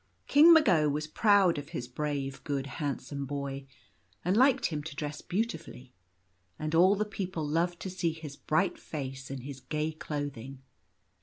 King 0.25 0.51
Mago 0.51 0.89
was 0.89 1.05
proud 1.05 1.59
of 1.59 1.69
his 1.77 1.87
brave, 1.87 2.43
good, 2.43 2.65
handsome 2.65 3.27
boy, 3.27 3.67
and 4.25 4.35
liked 4.35 4.65
him 4.65 4.81
to 4.81 4.95
dress 4.95 5.21
beautifully; 5.21 5.93
and 6.57 6.73
all 6.73 6.95
the 6.95 7.05
people 7.05 7.47
loved 7.47 7.79
to 7.81 7.89
see 7.91 8.11
his 8.13 8.35
bright 8.35 8.79
face 8.79 9.29
and 9.29 9.43
his 9.43 9.59
gay 9.59 9.91
clothing. 9.91 10.63